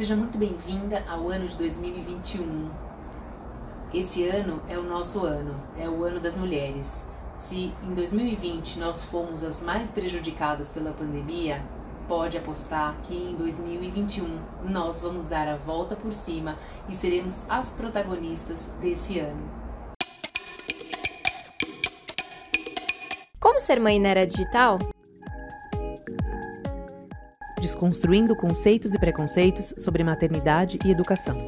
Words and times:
Seja 0.00 0.16
muito 0.16 0.38
bem-vinda 0.38 1.04
ao 1.06 1.28
ano 1.28 1.46
de 1.46 1.54
2021. 1.56 2.70
Esse 3.92 4.26
ano 4.26 4.62
é 4.66 4.78
o 4.78 4.82
nosso 4.82 5.26
ano, 5.26 5.54
é 5.78 5.86
o 5.90 6.02
ano 6.02 6.18
das 6.18 6.38
mulheres. 6.38 7.04
Se 7.34 7.74
em 7.82 7.94
2020 7.94 8.78
nós 8.78 9.04
fomos 9.04 9.44
as 9.44 9.62
mais 9.62 9.90
prejudicadas 9.90 10.70
pela 10.70 10.90
pandemia, 10.92 11.62
pode 12.08 12.38
apostar 12.38 12.96
que 13.02 13.14
em 13.14 13.36
2021 13.36 14.40
nós 14.64 15.02
vamos 15.02 15.26
dar 15.26 15.46
a 15.46 15.56
volta 15.56 15.94
por 15.94 16.14
cima 16.14 16.56
e 16.88 16.94
seremos 16.94 17.38
as 17.46 17.70
protagonistas 17.70 18.72
desse 18.80 19.18
ano. 19.18 19.50
Como 23.38 23.60
ser 23.60 23.78
mãe 23.78 24.00
na 24.00 24.08
era 24.08 24.26
digital? 24.26 24.78
Desconstruindo 27.70 28.34
conceitos 28.34 28.92
e 28.94 28.98
preconceitos 28.98 29.72
sobre 29.78 30.02
maternidade 30.02 30.76
e 30.84 30.90
educação. 30.90 31.38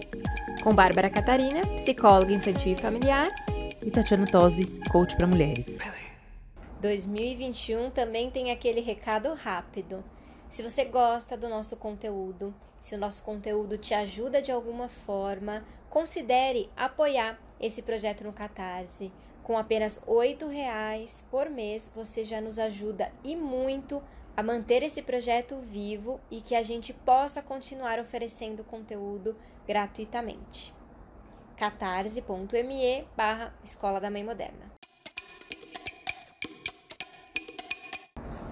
Com 0.62 0.72
Bárbara 0.72 1.10
Catarina, 1.10 1.66
psicóloga 1.74 2.32
infantil 2.32 2.74
e 2.74 2.76
familiar, 2.76 3.28
e 3.84 3.90
Tatiana 3.90 4.24
Tosi, 4.24 4.66
coach 4.92 5.16
para 5.16 5.26
mulheres. 5.26 5.78
2021 6.80 7.90
também 7.90 8.30
tem 8.30 8.52
aquele 8.52 8.80
recado 8.80 9.34
rápido. 9.34 10.04
Se 10.48 10.62
você 10.62 10.84
gosta 10.84 11.36
do 11.36 11.48
nosso 11.48 11.74
conteúdo, 11.74 12.54
se 12.78 12.94
o 12.94 12.98
nosso 12.98 13.24
conteúdo 13.24 13.76
te 13.76 13.92
ajuda 13.92 14.40
de 14.40 14.52
alguma 14.52 14.88
forma, 14.88 15.64
considere 15.90 16.70
apoiar 16.76 17.36
esse 17.60 17.82
projeto 17.82 18.22
no 18.22 18.32
Catarse. 18.32 19.10
Com 19.42 19.58
apenas 19.58 20.00
R$ 20.06 20.46
reais 20.48 21.24
por 21.28 21.50
mês, 21.50 21.90
você 21.92 22.24
já 22.24 22.40
nos 22.40 22.60
ajuda 22.60 23.10
e 23.24 23.34
muito 23.34 24.00
a 24.36 24.42
manter 24.42 24.82
esse 24.82 25.02
projeto 25.02 25.56
vivo 25.60 26.20
e 26.30 26.40
que 26.40 26.54
a 26.54 26.62
gente 26.62 26.92
possa 26.92 27.42
continuar 27.42 27.98
oferecendo 27.98 28.64
conteúdo 28.64 29.36
gratuitamente. 29.66 30.74
catarse.me 31.56 33.04
barra 33.16 33.54
Escola 33.62 34.00
da 34.00 34.10
Mãe 34.10 34.24
Moderna. 34.24 34.72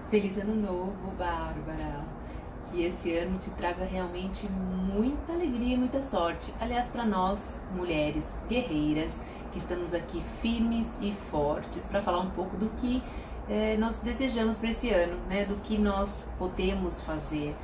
Feliz 0.09 0.37
Ano 0.37 0.55
Novo, 0.55 1.11
Bárbara! 1.17 2.05
Que 2.69 2.83
esse 2.83 3.17
ano 3.17 3.37
te 3.37 3.49
traga 3.51 3.83
realmente 3.83 4.47
muita 4.47 5.33
alegria 5.33 5.73
e 5.73 5.77
muita 5.77 6.01
sorte. 6.01 6.53
Aliás, 6.59 6.87
para 6.89 7.05
nós, 7.05 7.59
mulheres 7.75 8.33
guerreiras, 8.47 9.19
que 9.51 9.57
estamos 9.57 9.93
aqui 9.93 10.21
firmes 10.41 10.97
e 11.01 11.13
fortes 11.29 11.87
para 11.87 12.01
falar 12.01 12.19
um 12.19 12.31
pouco 12.31 12.55
do 12.55 12.69
que 12.71 13.03
é, 13.49 13.75
nós 13.77 13.97
desejamos 13.99 14.57
para 14.57 14.69
esse 14.69 14.89
ano, 14.89 15.17
né? 15.27 15.45
Do 15.45 15.55
que 15.57 15.77
nós 15.77 16.27
podemos 16.37 17.01
fazer, 17.01 17.55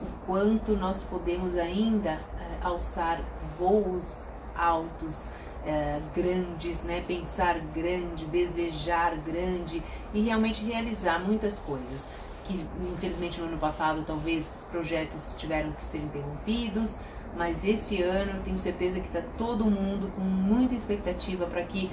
o 0.00 0.26
quanto 0.26 0.76
nós 0.76 1.02
podemos 1.02 1.56
ainda 1.56 2.10
é, 2.10 2.18
alçar 2.62 3.20
voos 3.58 4.24
altos, 4.56 5.28
é, 5.64 6.00
grandes, 6.14 6.82
né? 6.82 7.02
Pensar 7.06 7.58
grande, 7.74 8.24
desejar 8.26 9.16
grande 9.16 9.82
e 10.14 10.20
realmente 10.20 10.64
realizar 10.64 11.18
muitas 11.18 11.58
coisas. 11.58 12.08
Que 12.44 12.54
infelizmente 12.94 13.40
no 13.40 13.48
ano 13.48 13.58
passado 13.58 14.04
talvez 14.06 14.56
projetos 14.70 15.34
tiveram 15.36 15.72
que 15.72 15.84
ser 15.84 15.98
interrompidos, 15.98 16.98
mas 17.36 17.64
esse 17.64 18.00
ano 18.02 18.40
tenho 18.44 18.58
certeza 18.58 19.00
que 19.00 19.08
está 19.08 19.20
todo 19.36 19.64
mundo 19.64 20.10
com 20.14 20.22
muita 20.22 20.74
expectativa 20.74 21.46
para 21.46 21.62
que 21.64 21.90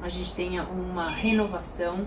a 0.00 0.08
gente 0.08 0.32
tenha 0.34 0.62
uma 0.62 1.10
renovação 1.10 2.06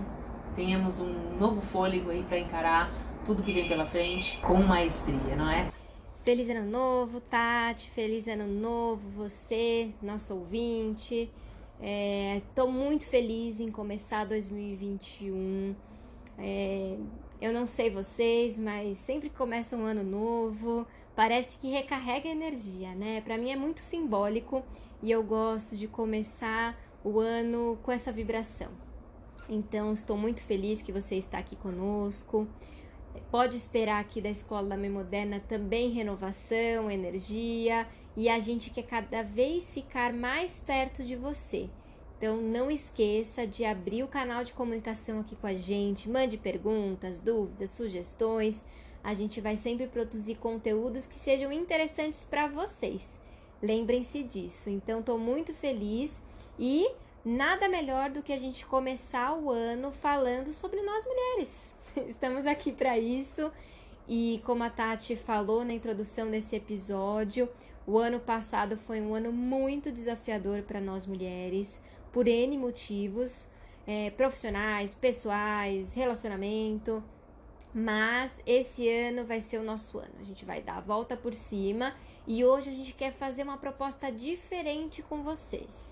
tenhamos 0.54 0.98
um 1.00 1.38
novo 1.38 1.60
fôlego 1.60 2.10
aí 2.10 2.22
para 2.22 2.38
encarar 2.38 2.90
tudo 3.24 3.42
que 3.42 3.52
vem 3.52 3.68
pela 3.68 3.86
frente 3.86 4.38
com 4.38 4.62
maestria, 4.62 5.36
não 5.36 5.48
é? 5.48 5.70
Feliz 6.24 6.48
ano 6.50 6.70
novo, 6.70 7.20
Tati. 7.20 7.90
Feliz 7.90 8.28
ano 8.28 8.46
novo, 8.46 9.02
você, 9.16 9.90
nosso 10.00 10.34
ouvinte. 10.34 11.30
Estou 12.48 12.68
é, 12.68 12.72
muito 12.72 13.06
feliz 13.06 13.60
em 13.60 13.70
começar 13.70 14.24
2021. 14.24 15.74
É, 16.38 16.96
eu 17.40 17.52
não 17.52 17.66
sei 17.66 17.90
vocês, 17.90 18.56
mas 18.56 18.98
sempre 18.98 19.30
que 19.30 19.36
começa 19.36 19.76
um 19.76 19.84
ano 19.84 20.04
novo, 20.04 20.86
parece 21.16 21.58
que 21.58 21.68
recarrega 21.70 22.28
energia, 22.28 22.94
né? 22.94 23.20
Para 23.20 23.36
mim 23.36 23.50
é 23.50 23.56
muito 23.56 23.80
simbólico 23.80 24.62
e 25.02 25.10
eu 25.10 25.24
gosto 25.24 25.76
de 25.76 25.88
começar 25.88 26.78
o 27.02 27.18
ano 27.18 27.76
com 27.82 27.90
essa 27.90 28.12
vibração. 28.12 28.70
Então, 29.48 29.92
estou 29.92 30.16
muito 30.16 30.42
feliz 30.42 30.80
que 30.80 30.92
você 30.92 31.16
está 31.16 31.38
aqui 31.38 31.56
conosco. 31.56 32.46
Pode 33.30 33.56
esperar 33.56 34.00
aqui 34.00 34.20
da 34.20 34.30
Escola 34.30 34.68
da 34.68 34.76
Moderna 34.76 35.40
também 35.48 35.90
renovação, 35.90 36.90
energia 36.90 37.86
e 38.16 38.28
a 38.28 38.38
gente 38.38 38.70
quer 38.70 38.84
cada 38.84 39.22
vez 39.22 39.70
ficar 39.70 40.12
mais 40.12 40.60
perto 40.60 41.04
de 41.04 41.16
você. 41.16 41.68
Então, 42.16 42.36
não 42.36 42.70
esqueça 42.70 43.46
de 43.46 43.64
abrir 43.64 44.04
o 44.04 44.08
canal 44.08 44.44
de 44.44 44.52
comunicação 44.52 45.20
aqui 45.20 45.34
com 45.34 45.46
a 45.46 45.54
gente, 45.54 46.08
mande 46.08 46.38
perguntas, 46.38 47.18
dúvidas, 47.18 47.70
sugestões. 47.70 48.64
A 49.02 49.12
gente 49.12 49.40
vai 49.40 49.56
sempre 49.56 49.88
produzir 49.88 50.36
conteúdos 50.36 51.04
que 51.04 51.16
sejam 51.16 51.52
interessantes 51.52 52.24
para 52.24 52.46
vocês. 52.46 53.18
Lembrem-se 53.60 54.22
disso. 54.22 54.70
Então, 54.70 55.00
estou 55.00 55.18
muito 55.18 55.52
feliz 55.52 56.22
e 56.58 56.88
nada 57.24 57.68
melhor 57.68 58.10
do 58.10 58.22
que 58.22 58.32
a 58.32 58.38
gente 58.38 58.66
começar 58.66 59.32
o 59.34 59.50
ano 59.50 59.92
falando 59.92 60.52
sobre 60.52 60.82
nós 60.82 61.04
mulheres. 61.04 61.74
Estamos 62.08 62.46
aqui 62.46 62.72
para 62.72 62.98
isso 62.98 63.50
e 64.08 64.42
como 64.44 64.64
a 64.64 64.70
Tati 64.70 65.14
falou 65.16 65.64
na 65.64 65.72
introdução 65.72 66.30
desse 66.30 66.56
episódio, 66.56 67.48
o 67.86 67.98
ano 67.98 68.18
passado 68.18 68.76
foi 68.76 69.00
um 69.00 69.14
ano 69.14 69.32
muito 69.32 69.92
desafiador 69.92 70.62
para 70.62 70.80
nós 70.80 71.06
mulheres, 71.06 71.80
por 72.12 72.26
N 72.26 72.58
motivos, 72.58 73.46
é, 73.86 74.10
profissionais, 74.10 74.94
pessoais, 74.94 75.94
relacionamento. 75.94 77.02
Mas 77.74 78.40
esse 78.44 78.88
ano 78.88 79.24
vai 79.24 79.40
ser 79.40 79.58
o 79.58 79.62
nosso 79.62 79.98
ano. 79.98 80.12
A 80.20 80.24
gente 80.24 80.44
vai 80.44 80.60
dar 80.60 80.76
a 80.76 80.80
volta 80.80 81.16
por 81.16 81.34
cima 81.34 81.94
e 82.26 82.44
hoje 82.44 82.68
a 82.68 82.72
gente 82.72 82.92
quer 82.92 83.12
fazer 83.12 83.44
uma 83.44 83.56
proposta 83.56 84.12
diferente 84.12 85.02
com 85.02 85.22
vocês 85.22 85.91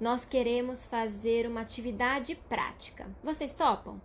nós 0.00 0.24
queremos 0.24 0.84
fazer 0.84 1.46
uma 1.46 1.60
atividade 1.60 2.34
prática. 2.48 3.06
Vocês 3.22 3.54
topam? 3.54 4.00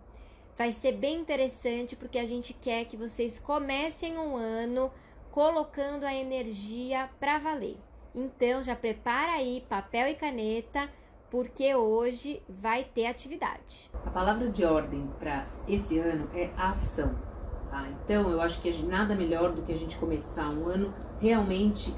Vai 0.56 0.70
ser 0.70 0.92
bem 0.92 1.18
interessante 1.20 1.96
porque 1.96 2.18
a 2.18 2.26
gente 2.26 2.52
quer 2.52 2.84
que 2.84 2.96
vocês 2.96 3.38
comecem 3.38 4.18
um 4.18 4.36
ano 4.36 4.90
colocando 5.30 6.04
a 6.04 6.14
energia 6.14 7.08
para 7.18 7.38
valer. 7.38 7.78
Então 8.14 8.62
já 8.62 8.76
prepara 8.76 9.32
aí 9.32 9.64
papel 9.68 10.08
e 10.08 10.14
caneta 10.14 10.88
porque 11.30 11.74
hoje 11.74 12.42
vai 12.48 12.84
ter 12.84 13.06
atividade. 13.06 13.90
A 14.04 14.10
palavra 14.10 14.48
de 14.48 14.64
ordem 14.64 15.06
para 15.18 15.46
esse 15.66 15.98
ano 15.98 16.28
é 16.34 16.50
ação. 16.56 17.14
Tá? 17.70 17.88
Então 17.88 18.30
eu 18.30 18.40
acho 18.40 18.60
que 18.60 18.70
nada 18.82 19.14
melhor 19.14 19.52
do 19.52 19.62
que 19.62 19.72
a 19.72 19.78
gente 19.78 19.96
começar 19.96 20.48
um 20.50 20.66
ano 20.68 20.94
realmente 21.20 21.92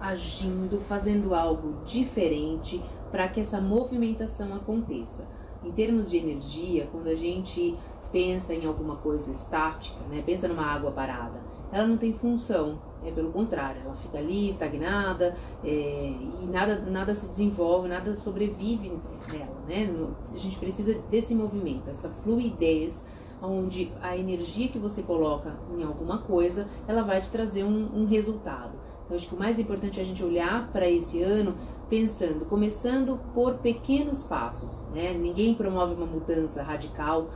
agindo, 0.00 0.80
fazendo 0.80 1.34
algo 1.34 1.82
diferente, 1.84 2.82
para 3.12 3.28
que 3.28 3.40
essa 3.40 3.60
movimentação 3.60 4.52
aconteça. 4.54 5.28
Em 5.62 5.70
termos 5.70 6.10
de 6.10 6.16
energia, 6.16 6.88
quando 6.90 7.06
a 7.06 7.14
gente 7.14 7.76
pensa 8.10 8.52
em 8.52 8.66
alguma 8.66 8.96
coisa 8.96 9.30
estática, 9.30 10.00
né, 10.10 10.22
pensa 10.26 10.48
numa 10.48 10.66
água 10.66 10.90
parada, 10.90 11.40
ela 11.70 11.86
não 11.86 11.96
tem 11.96 12.12
função, 12.12 12.78
é 13.04 13.10
pelo 13.10 13.30
contrário, 13.32 13.80
ela 13.84 13.94
fica 13.94 14.18
ali 14.18 14.48
estagnada 14.48 15.34
é, 15.64 15.68
e 16.42 16.46
nada, 16.46 16.80
nada 16.80 17.14
se 17.14 17.28
desenvolve, 17.28 17.88
nada 17.88 18.14
sobrevive 18.14 18.92
nela, 19.32 19.56
né? 19.66 19.88
A 20.32 20.36
gente 20.36 20.58
precisa 20.58 21.00
desse 21.10 21.34
movimento, 21.34 21.88
essa 21.88 22.10
fluidez, 22.22 23.02
onde 23.40 23.90
a 24.00 24.16
energia 24.16 24.68
que 24.68 24.78
você 24.78 25.02
coloca 25.02 25.56
em 25.76 25.82
alguma 25.82 26.18
coisa, 26.18 26.68
ela 26.86 27.02
vai 27.02 27.20
te 27.20 27.30
trazer 27.30 27.64
um, 27.64 28.02
um 28.02 28.06
resultado. 28.06 28.81
Eu 29.08 29.16
acho 29.16 29.28
que 29.28 29.34
o 29.34 29.38
mais 29.38 29.58
importante 29.58 29.98
é 29.98 30.02
a 30.02 30.06
gente 30.06 30.22
olhar 30.24 30.70
para 30.72 30.88
esse 30.88 31.22
ano 31.22 31.56
pensando, 31.88 32.46
começando 32.46 33.20
por 33.34 33.54
pequenos 33.58 34.22
passos. 34.22 34.86
Né? 34.94 35.12
Ninguém 35.12 35.54
promove 35.54 35.94
uma 35.94 36.06
mudança 36.06 36.62
radical 36.62 37.28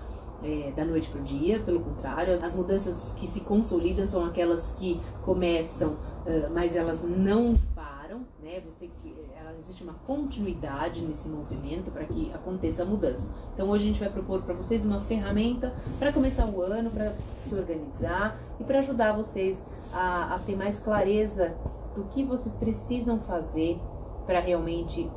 é, 0.42 0.72
da 0.74 0.84
noite 0.84 1.08
para 1.08 1.20
o 1.20 1.24
dia, 1.24 1.60
pelo 1.60 1.80
contrário, 1.80 2.32
as 2.32 2.54
mudanças 2.54 3.12
que 3.16 3.26
se 3.26 3.40
consolidam 3.40 4.06
são 4.06 4.24
aquelas 4.24 4.70
que 4.72 5.00
começam, 5.22 5.90
uh, 5.92 6.50
mas 6.52 6.76
elas 6.76 7.02
não 7.02 7.56
param, 7.74 8.20
né? 8.42 8.60
Você 8.66 8.90
ela, 9.38 9.54
existe 9.58 9.82
uma 9.82 9.94
continuidade 10.06 11.02
nesse 11.02 11.28
movimento 11.28 11.90
para 11.90 12.04
que 12.04 12.30
aconteça 12.34 12.82
a 12.82 12.84
mudança. 12.84 13.28
Então 13.54 13.68
hoje 13.70 13.84
a 13.84 13.86
gente 13.86 14.00
vai 14.00 14.10
propor 14.10 14.42
para 14.42 14.54
vocês 14.54 14.84
uma 14.84 15.00
ferramenta 15.00 15.74
para 15.98 16.12
começar 16.12 16.46
o 16.46 16.60
ano, 16.60 16.90
para 16.90 17.12
se 17.44 17.54
organizar 17.54 18.38
e 18.60 18.64
para 18.64 18.80
ajudar 18.80 19.12
vocês 19.12 19.64
a, 19.92 20.34
a 20.34 20.38
ter 20.40 20.56
mais 20.56 20.78
clareza 20.78 21.56
do 21.94 22.04
que 22.04 22.24
vocês 22.24 22.54
precisam 22.56 23.18
fazer 23.20 23.80
para 24.26 24.40
realmente 24.40 25.10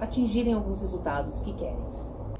atingirem 0.00 0.52
alguns 0.52 0.80
resultados 0.80 1.40
que 1.40 1.52
querem. 1.54 1.88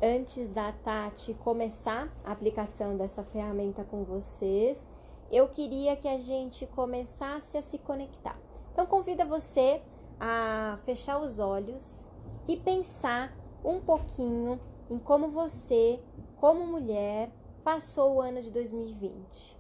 Antes 0.00 0.46
da 0.46 0.72
Tati 0.72 1.34
começar 1.34 2.08
a 2.24 2.30
aplicação 2.30 2.96
dessa 2.96 3.24
ferramenta 3.24 3.82
com 3.82 4.04
vocês, 4.04 4.88
eu 5.30 5.48
queria 5.48 5.96
que 5.96 6.06
a 6.06 6.18
gente 6.18 6.66
começasse 6.66 7.58
a 7.58 7.62
se 7.62 7.78
conectar. 7.78 8.38
Então 8.72 8.86
convida 8.86 9.24
você 9.24 9.82
a 10.20 10.78
fechar 10.84 11.20
os 11.20 11.38
olhos 11.38 12.06
e 12.46 12.56
pensar 12.56 13.36
um 13.64 13.80
pouquinho 13.80 14.60
em 14.88 14.98
como 14.98 15.28
você, 15.28 16.00
como 16.36 16.66
mulher, 16.66 17.30
passou 17.64 18.16
o 18.16 18.20
ano 18.20 18.40
de 18.40 18.50
2020. 18.50 19.57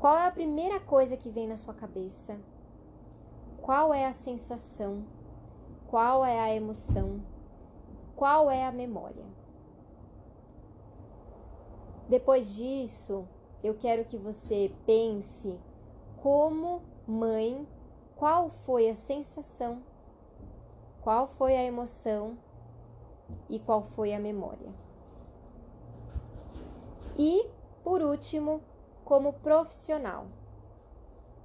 Qual 0.00 0.16
é 0.16 0.26
a 0.26 0.30
primeira 0.30 0.78
coisa 0.78 1.16
que 1.16 1.28
vem 1.28 1.48
na 1.48 1.56
sua 1.56 1.74
cabeça? 1.74 2.38
Qual 3.60 3.92
é 3.92 4.06
a 4.06 4.12
sensação? 4.12 5.04
Qual 5.88 6.24
é 6.24 6.38
a 6.38 6.54
emoção? 6.54 7.20
Qual 8.14 8.48
é 8.48 8.64
a 8.64 8.70
memória? 8.70 9.24
Depois 12.08 12.54
disso, 12.54 13.26
eu 13.62 13.74
quero 13.74 14.04
que 14.04 14.16
você 14.16 14.72
pense 14.86 15.58
como 16.22 16.80
mãe, 17.06 17.66
qual 18.14 18.50
foi 18.50 18.88
a 18.88 18.94
sensação, 18.94 19.82
qual 21.02 21.26
foi 21.26 21.56
a 21.56 21.64
emoção 21.64 22.38
e 23.48 23.58
qual 23.58 23.82
foi 23.82 24.14
a 24.14 24.18
memória. 24.18 24.72
E, 27.18 27.48
por 27.82 28.00
último, 28.00 28.62
como 29.08 29.32
profissional. 29.32 30.26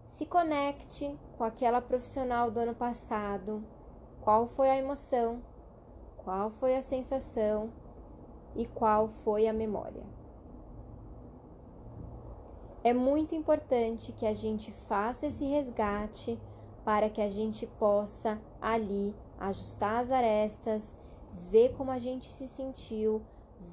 Se 0.06 0.25
conecte 0.25 1.18
com 1.38 1.45
aquela 1.45 1.80
profissional 1.80 2.51
do 2.51 2.60
ano 2.60 2.75
passado. 2.75 3.63
Qual 4.19 4.48
foi 4.48 4.69
a 4.69 4.77
emoção? 4.77 5.42
Qual 6.25 6.50
foi 6.50 6.75
a 6.75 6.81
sensação? 6.81 7.71
E 8.54 8.65
qual 8.65 9.07
foi 9.07 9.48
a 9.48 9.54
memória? 9.54 10.04
É 12.83 12.92
muito 12.92 13.33
importante 13.33 14.12
que 14.12 14.27
a 14.27 14.33
gente 14.33 14.69
faça 14.74 15.27
esse 15.27 15.45
resgate 15.45 16.38
para 16.83 17.09
que 17.09 17.21
a 17.21 17.30
gente 17.30 17.66
possa 17.66 18.42
ali 18.62 19.16
ajustar 19.39 20.01
as 20.01 20.12
arestas, 20.12 20.94
ver 21.50 21.74
como 21.77 21.92
a 21.92 21.98
gente 21.98 22.27
se 22.27 22.45
sentiu, 22.45 23.21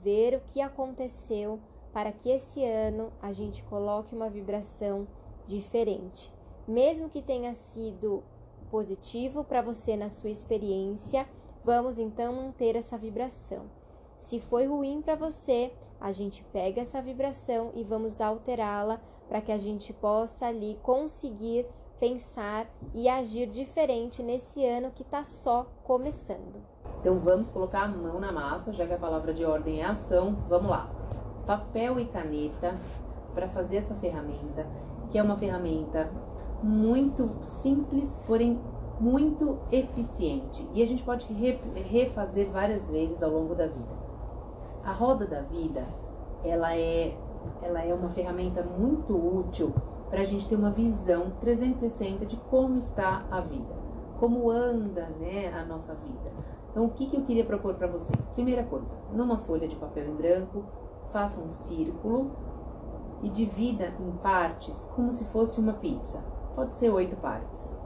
ver 0.01 0.37
o 0.37 0.41
que 0.53 0.61
aconteceu 0.61 1.59
para 1.93 2.13
que 2.13 2.31
esse 2.31 2.65
ano 2.65 3.13
a 3.21 3.33
gente 3.33 3.63
coloque 3.65 4.15
uma 4.15 4.31
vibração 4.31 5.07
diferente. 5.47 6.33
Mesmo 6.67 7.09
que 7.09 7.21
tenha 7.21 7.53
sido 7.55 8.23
positivo 8.71 9.43
para 9.43 9.61
você 9.61 9.97
na 9.97 10.09
sua 10.09 10.31
experiência, 10.31 11.27
vamos 11.65 11.99
então 11.99 12.35
manter 12.35 12.77
essa 12.77 12.97
vibração. 12.97 13.65
Se 14.19 14.39
foi 14.39 14.67
ruim 14.67 15.03
para 15.03 15.17
você, 15.17 15.73
a 16.01 16.13
gente 16.13 16.45
pega 16.45 16.81
essa 16.81 17.03
vibração 17.03 17.73
e 17.75 17.83
vamos 17.83 18.21
alterá-la 18.21 19.01
para 19.29 19.41
que 19.41 19.53
a 19.53 19.59
gente 19.59 19.93
possa 19.93 20.47
ali 20.47 20.79
conseguir 20.83 21.67
pensar 21.99 22.67
e 22.95 23.09
agir 23.09 23.47
diferente 23.47 24.23
nesse 24.23 24.65
ano 24.65 24.91
que 24.91 25.03
está 25.03 25.25
só 25.25 25.67
começando. 25.85 26.63
Então 27.01 27.19
vamos 27.19 27.51
colocar 27.51 27.83
a 27.83 27.89
mão 27.89 28.21
na 28.21 28.33
massa, 28.33 28.73
já 28.73 28.87
que 28.87 28.95
a 28.95 28.99
palavra 28.99 29.35
de 29.35 29.45
ordem 29.45 29.81
é 29.81 29.85
ação. 29.85 30.35
Vamos 30.49 30.71
lá 30.71 31.00
papel 31.51 31.99
e 31.99 32.05
caneta 32.05 32.77
para 33.35 33.49
fazer 33.49 33.79
essa 33.79 33.93
ferramenta, 33.97 34.65
que 35.11 35.19
é 35.19 35.23
uma 35.23 35.37
ferramenta 35.37 36.09
muito 36.63 37.29
simples, 37.43 38.23
porém 38.25 38.61
muito 39.01 39.59
eficiente. 39.73 40.65
E 40.73 40.81
a 40.81 40.87
gente 40.87 41.03
pode 41.03 41.27
refazer 41.91 42.49
várias 42.51 42.89
vezes 42.89 43.21
ao 43.21 43.33
longo 43.33 43.57
da 43.57 43.67
vida. 43.67 43.99
A 44.85 44.93
roda 44.93 45.27
da 45.27 45.41
vida, 45.41 45.89
ela 46.45 46.77
é, 46.77 47.17
ela 47.61 47.85
é 47.85 47.93
uma 47.93 48.11
ferramenta 48.11 48.63
muito 48.63 49.13
útil 49.13 49.75
para 50.09 50.21
a 50.21 50.25
gente 50.25 50.49
ter 50.49 50.55
uma 50.55 50.71
visão 50.71 51.33
360 51.41 52.27
de 52.27 52.37
como 52.49 52.79
está 52.79 53.25
a 53.29 53.41
vida, 53.41 53.75
como 54.21 54.49
anda 54.49 55.09
né, 55.19 55.53
a 55.53 55.65
nossa 55.65 55.95
vida. 55.95 56.31
Então, 56.71 56.85
o 56.85 56.91
que, 56.91 57.07
que 57.07 57.17
eu 57.17 57.23
queria 57.23 57.45
propor 57.45 57.75
para 57.75 57.89
vocês? 57.89 58.29
Primeira 58.29 58.63
coisa, 58.63 58.95
numa 59.13 59.39
folha 59.39 59.67
de 59.67 59.75
papel 59.75 60.07
em 60.07 60.15
branco, 60.15 60.65
faça 61.13 61.41
um 61.41 61.53
círculo 61.53 62.31
e 63.23 63.29
divida 63.29 63.93
em 64.01 64.11
partes 64.23 64.91
como 64.95 65.13
se 65.13 65.25
fosse 65.27 65.61
uma 65.61 65.75
pizza. 65.75 66.25
Pode 66.55 66.75
ser 66.75 66.91
oito 66.91 67.17
partes. 67.17 67.79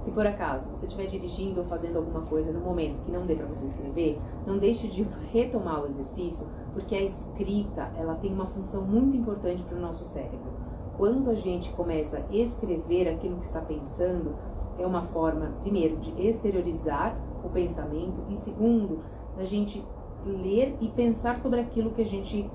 Se 0.00 0.12
por 0.12 0.24
acaso 0.24 0.70
você 0.70 0.86
estiver 0.86 1.06
dirigindo 1.06 1.60
ou 1.60 1.66
fazendo 1.66 1.96
alguma 1.96 2.20
coisa 2.20 2.52
no 2.52 2.60
momento 2.60 3.02
que 3.04 3.10
não 3.10 3.26
dê 3.26 3.34
para 3.34 3.46
você 3.46 3.66
escrever, 3.66 4.20
não 4.46 4.56
deixe 4.56 4.86
de 4.86 5.02
retomar 5.32 5.82
o 5.82 5.88
exercício, 5.88 6.46
porque 6.72 6.94
a 6.94 7.02
escrita 7.02 7.90
ela 7.96 8.14
tem 8.14 8.32
uma 8.32 8.46
função 8.46 8.82
muito 8.82 9.16
importante 9.16 9.64
para 9.64 9.76
o 9.76 9.80
nosso 9.80 10.04
cérebro. 10.04 10.54
Quando 10.96 11.28
a 11.30 11.34
gente 11.34 11.72
começa 11.72 12.18
a 12.18 12.34
escrever 12.34 13.08
aquilo 13.08 13.36
que 13.38 13.44
está 13.44 13.60
pensando, 13.60 14.36
é 14.78 14.86
uma 14.86 15.02
forma, 15.02 15.52
primeiro, 15.62 15.96
de 15.96 16.12
exteriorizar 16.20 17.16
o 17.42 17.48
pensamento 17.48 18.22
e 18.30 18.36
segundo, 18.36 19.00
da 19.36 19.44
gente 19.44 19.84
ler 20.24 20.76
e 20.80 20.88
pensar 20.88 21.38
sobre 21.38 21.60
aquilo 21.60 21.90
que 21.90 22.02
a 22.02 22.06
gente 22.06 22.48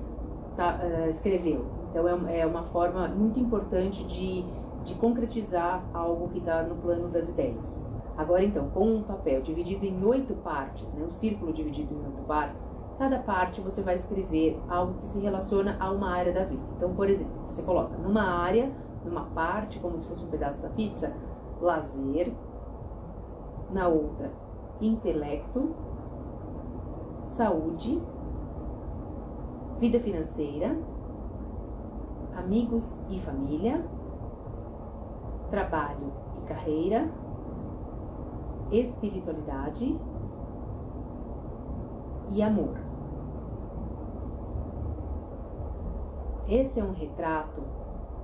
tá, 0.56 0.80
uh, 0.82 1.08
escreveu. 1.08 1.64
Então 1.90 2.08
é, 2.28 2.40
é, 2.40 2.46
uma 2.46 2.62
forma 2.64 3.08
muito 3.08 3.38
importante 3.38 4.04
de, 4.04 4.44
de 4.84 4.94
concretizar 4.94 5.82
algo 5.92 6.28
que 6.28 6.38
está 6.38 6.62
no 6.62 6.76
plano 6.76 7.08
das 7.08 7.28
ideias. 7.28 7.84
Agora 8.16 8.44
então, 8.44 8.68
com 8.70 8.86
um 8.86 9.02
papel 9.02 9.40
dividido 9.40 9.86
em 9.86 10.04
oito 10.04 10.34
partes, 10.34 10.92
né, 10.92 11.06
um 11.06 11.12
círculo 11.12 11.52
dividido 11.52 11.94
em 11.94 11.98
oito 11.98 12.22
partes, 12.22 12.66
cada 12.98 13.18
parte 13.18 13.60
você 13.60 13.82
vai 13.82 13.94
escrever 13.94 14.60
algo 14.68 14.94
que 15.00 15.08
se 15.08 15.18
relaciona 15.18 15.76
a 15.80 15.90
uma 15.90 16.10
área 16.10 16.32
da 16.32 16.44
vida. 16.44 16.62
Então, 16.76 16.94
por 16.94 17.08
exemplo, 17.08 17.32
você 17.48 17.62
coloca 17.62 17.96
numa 17.96 18.22
área, 18.22 18.70
numa 19.04 19.24
parte, 19.24 19.80
como 19.80 19.98
se 19.98 20.06
fosse 20.06 20.24
um 20.24 20.28
pedaço 20.28 20.62
da 20.62 20.68
pizza, 20.68 21.12
lazer, 21.60 22.32
na 23.70 23.88
outra, 23.88 24.30
intelecto, 24.80 25.74
saúde, 27.22 28.00
vida 29.82 29.98
financeira, 29.98 30.78
amigos 32.36 33.00
e 33.10 33.18
família, 33.18 33.84
trabalho 35.50 36.12
e 36.38 36.42
carreira, 36.42 37.10
espiritualidade 38.70 39.98
e 42.30 42.40
amor. 42.40 42.76
Esse 46.46 46.78
é 46.78 46.84
um 46.84 46.92
retrato 46.92 47.60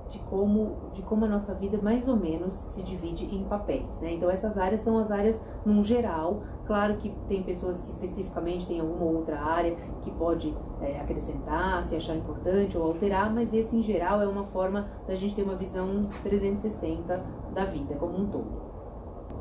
de 0.09 0.19
como, 0.19 0.75
de 0.93 1.01
como 1.03 1.25
a 1.25 1.27
nossa 1.27 1.53
vida 1.53 1.79
mais 1.81 2.07
ou 2.07 2.15
menos 2.15 2.55
se 2.55 2.83
divide 2.83 3.25
em 3.33 3.43
papéis, 3.43 3.99
né? 4.01 4.13
Então 4.13 4.29
essas 4.29 4.57
áreas 4.57 4.81
são 4.81 4.97
as 4.97 5.11
áreas 5.11 5.43
num 5.65 5.83
geral. 5.83 6.41
Claro 6.65 6.97
que 6.97 7.09
tem 7.27 7.43
pessoas 7.43 7.81
que 7.81 7.89
especificamente 7.89 8.67
têm 8.67 8.79
alguma 8.79 9.05
outra 9.05 9.39
área 9.39 9.75
que 10.01 10.11
pode 10.11 10.55
é, 10.81 10.99
acrescentar, 10.99 11.83
se 11.85 11.95
achar 11.95 12.15
importante 12.15 12.77
ou 12.77 12.85
alterar, 12.85 13.33
mas 13.33 13.53
esse 13.53 13.75
em 13.75 13.81
geral 13.81 14.21
é 14.21 14.27
uma 14.27 14.45
forma 14.45 14.87
da 15.07 15.15
gente 15.15 15.35
ter 15.35 15.43
uma 15.43 15.55
visão 15.55 16.07
360 16.23 17.23
da 17.53 17.65
vida 17.65 17.95
como 17.95 18.17
um 18.17 18.27
todo. 18.27 18.69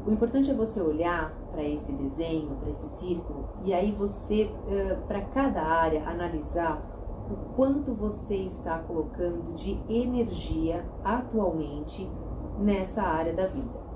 O 0.06 0.10
importante 0.10 0.50
é 0.50 0.54
você 0.54 0.80
olhar 0.80 1.34
para 1.52 1.62
esse 1.62 1.92
desenho, 1.92 2.56
para 2.56 2.70
esse 2.70 2.88
círculo, 2.98 3.46
e 3.62 3.74
aí 3.74 3.92
você, 3.92 4.50
para 5.06 5.20
cada 5.20 5.60
área, 5.60 6.08
analisar 6.08 6.80
o 7.30 7.54
quanto 7.54 7.94
você 7.94 8.36
está 8.36 8.78
colocando 8.78 9.52
de 9.54 9.78
energia 9.88 10.84
atualmente 11.04 12.08
nessa 12.58 13.02
área 13.02 13.32
da 13.32 13.46
vida. 13.46 13.88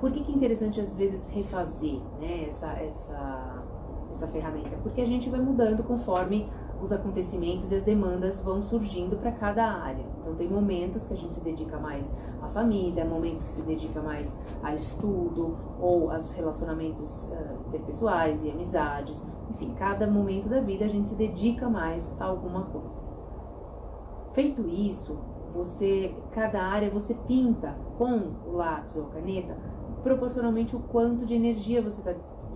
Por 0.00 0.12
que, 0.12 0.22
que 0.22 0.32
é 0.32 0.34
interessante 0.34 0.80
às 0.80 0.94
vezes 0.94 1.30
refazer 1.30 2.00
né, 2.20 2.44
essa, 2.46 2.72
essa, 2.72 3.64
essa 4.10 4.28
ferramenta? 4.28 4.76
Porque 4.82 5.00
a 5.00 5.06
gente 5.06 5.30
vai 5.30 5.40
mudando 5.40 5.82
conforme 5.82 6.48
os 6.84 6.92
acontecimentos 6.92 7.72
e 7.72 7.76
as 7.76 7.82
demandas 7.82 8.38
vão 8.42 8.62
surgindo 8.62 9.16
para 9.16 9.32
cada 9.32 9.64
área. 9.64 10.04
Então, 10.20 10.34
tem 10.34 10.48
momentos 10.48 11.06
que 11.06 11.14
a 11.14 11.16
gente 11.16 11.34
se 11.34 11.40
dedica 11.40 11.78
mais 11.78 12.14
à 12.42 12.48
família, 12.48 13.04
momentos 13.04 13.44
que 13.44 13.50
se 13.50 13.62
dedica 13.62 14.00
mais 14.00 14.38
a 14.62 14.74
estudo 14.74 15.56
ou 15.80 16.10
aos 16.10 16.32
relacionamentos 16.32 17.24
uh, 17.24 17.68
interpessoais 17.68 18.44
e 18.44 18.50
amizades. 18.50 19.22
Enfim, 19.50 19.74
cada 19.74 20.06
momento 20.06 20.48
da 20.48 20.60
vida 20.60 20.84
a 20.84 20.88
gente 20.88 21.08
se 21.08 21.14
dedica 21.14 21.68
mais 21.68 22.16
a 22.20 22.26
alguma 22.26 22.64
coisa. 22.64 23.02
Feito 24.32 24.68
isso, 24.68 25.18
você, 25.54 26.14
cada 26.32 26.62
área 26.62 26.90
você 26.90 27.14
pinta 27.26 27.76
com 27.96 28.32
o 28.46 28.52
lápis 28.52 28.96
ou 28.96 29.04
a 29.04 29.10
caneta 29.10 29.56
proporcionalmente 30.02 30.76
o 30.76 30.80
quanto 30.80 31.24
de 31.24 31.34
energia 31.34 31.80
você 31.80 32.00
está 32.00 32.10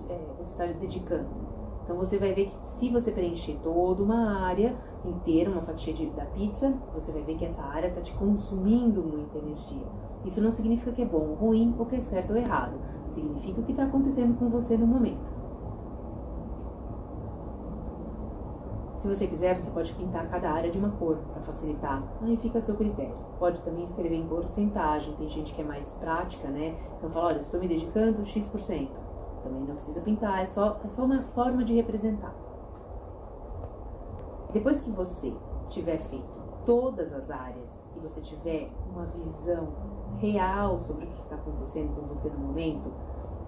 é, 0.08 0.20
você 0.37 0.56
tá 0.56 0.66
dedicando. 0.66 1.47
Então 1.88 1.97
você 1.97 2.18
vai 2.18 2.35
ver 2.35 2.50
que 2.50 2.66
se 2.66 2.90
você 2.90 3.11
preencher 3.11 3.57
toda 3.62 4.02
uma 4.02 4.42
área 4.42 4.76
inteira, 5.02 5.50
uma 5.50 5.62
fatia 5.62 5.95
de, 5.95 6.04
da 6.11 6.26
pizza, 6.26 6.75
você 6.92 7.11
vai 7.12 7.23
ver 7.23 7.38
que 7.38 7.47
essa 7.47 7.62
área 7.62 7.88
está 7.88 8.02
te 8.02 8.12
consumindo 8.12 9.02
muita 9.02 9.38
energia. 9.38 9.87
Isso 10.23 10.42
não 10.42 10.52
significa 10.52 10.92
que 10.92 11.00
é 11.00 11.07
bom 11.07 11.30
ou 11.30 11.35
ruim, 11.35 11.75
ou 11.78 11.87
que 11.87 11.97
é 11.97 12.00
certo 12.02 12.35
ou 12.35 12.37
errado. 12.37 12.75
Significa 13.09 13.62
o 13.62 13.64
que 13.64 13.71
está 13.71 13.85
acontecendo 13.85 14.38
com 14.38 14.50
você 14.50 14.76
no 14.76 14.87
momento. 14.87 15.26
Se 18.99 19.09
você 19.09 19.26
quiser, 19.26 19.59
você 19.59 19.71
pode 19.71 19.90
pintar 19.95 20.28
cada 20.28 20.50
área 20.50 20.71
de 20.71 20.78
uma 20.78 20.90
cor 20.90 21.16
para 21.33 21.40
facilitar. 21.40 22.02
Aí 22.21 22.37
fica 22.37 22.59
a 22.59 22.61
seu 22.61 22.75
critério. 22.75 23.16
Pode 23.38 23.62
também 23.62 23.85
escrever 23.85 24.16
em 24.16 24.26
porcentagem. 24.26 25.14
Tem 25.14 25.28
gente 25.30 25.54
que 25.54 25.62
é 25.62 25.64
mais 25.64 25.95
prática, 25.95 26.49
né? 26.49 26.76
Então 26.99 27.09
fala, 27.09 27.28
olha, 27.28 27.38
estou 27.38 27.59
me 27.59 27.66
dedicando 27.66 28.23
X%. 28.26 29.07
Também 29.48 29.64
não 29.64 29.76
precisa 29.76 30.02
pintar, 30.02 30.42
é 30.42 30.44
só, 30.44 30.78
é 30.84 30.88
só 30.88 31.04
uma 31.04 31.22
forma 31.34 31.64
de 31.64 31.74
representar. 31.74 32.34
Depois 34.52 34.82
que 34.82 34.90
você 34.90 35.32
tiver 35.70 35.98
feito 35.98 36.38
todas 36.66 37.14
as 37.14 37.30
áreas 37.30 37.86
e 37.96 38.00
você 38.00 38.20
tiver 38.20 38.70
uma 38.92 39.06
visão 39.06 39.68
real 40.18 40.78
sobre 40.80 41.06
o 41.06 41.08
que 41.08 41.22
está 41.22 41.36
acontecendo 41.36 41.94
com 41.94 42.06
você 42.08 42.28
no 42.28 42.38
momento, 42.38 42.92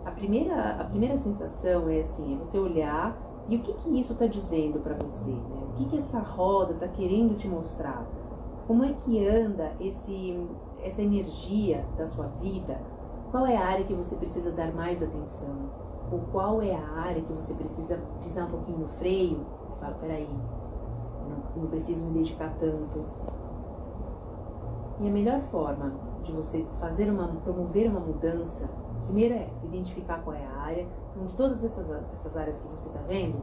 a 0.05 0.11
primeira, 0.11 0.81
a 0.81 0.85
primeira 0.85 1.17
sensação 1.19 1.89
é 1.91 2.01
assim, 2.01 2.35
é 2.35 2.39
você 2.39 2.59
olhar 2.59 3.15
e 3.49 3.57
o 3.57 3.61
que, 3.61 3.75
que 3.75 4.01
isso 4.01 4.15
está 4.15 4.27
dizendo 4.27 4.81
para 4.81 4.95
você, 4.95 5.33
né? 5.33 5.67
O 5.69 5.73
que, 5.75 5.85
que 5.87 5.99
essa 5.99 6.21
roda 6.21 6.73
está 6.73 6.89
querendo 6.89 7.37
te 7.37 7.47
mostrar? 7.47 8.07
Como 8.67 8.85
é 8.85 8.95
que 8.95 9.27
anda 9.27 9.73
esse, 9.81 10.49
essa 10.83 11.03
energia 11.03 11.85
da 11.99 12.07
sua 12.07 12.27
vida? 12.41 12.81
Qual 13.31 13.47
é 13.47 13.57
a 13.57 13.67
área 13.67 13.85
que 13.85 13.95
você 13.95 14.17
precisa 14.17 14.51
dar 14.51 14.73
mais 14.73 15.03
atenção? 15.03 15.90
Ou 16.11 16.21
qual 16.33 16.61
é 16.61 16.75
a 16.75 17.01
área 17.01 17.23
que 17.23 17.33
você 17.33 17.55
precisa 17.55 17.99
pisar 18.23 18.47
um 18.47 18.51
pouquinho 18.51 18.79
no 18.79 18.89
freio? 18.89 19.47
Fala, 19.79 19.95
peraí, 19.95 20.29
não, 21.29 21.63
não 21.63 21.71
preciso 21.71 22.05
me 22.07 22.13
dedicar 22.13 22.53
tanto. 22.59 23.05
E 25.01 25.09
a 25.09 25.11
melhor 25.11 25.41
forma 25.51 25.93
de 26.23 26.33
você 26.33 26.67
fazer 26.79 27.09
uma, 27.09 27.29
promover 27.29 27.89
uma 27.89 28.01
mudança, 28.01 28.69
primeiro 29.07 29.35
é 29.35 29.49
se 29.55 29.67
identificar 29.67 30.23
qual 30.23 30.37
é 30.37 30.45
a 30.45 30.57
área. 30.59 30.87
Então, 31.13 31.25
de 31.25 31.35
todas 31.35 31.65
essas, 31.65 31.89
essas 32.13 32.37
áreas 32.37 32.61
que 32.61 32.69
você 32.69 32.89
está 32.89 33.01
vendo, 33.03 33.41